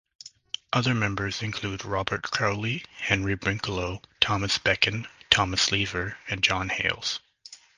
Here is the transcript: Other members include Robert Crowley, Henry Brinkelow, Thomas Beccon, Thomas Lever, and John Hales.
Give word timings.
Other 0.73 0.95
members 0.95 1.43
include 1.43 1.85
Robert 1.85 2.23
Crowley, 2.23 2.83
Henry 2.89 3.37
Brinkelow, 3.37 4.01
Thomas 4.19 4.57
Beccon, 4.57 5.07
Thomas 5.29 5.71
Lever, 5.71 6.17
and 6.27 6.41
John 6.41 6.69
Hales. 6.69 7.19